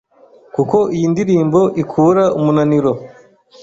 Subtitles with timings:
[0.55, 2.91] kuko iyi ndirimbo ikura umunaniro